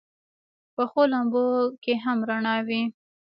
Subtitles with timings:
[0.75, 1.45] پخو لمبو
[1.83, 2.81] کې هم رڼا وي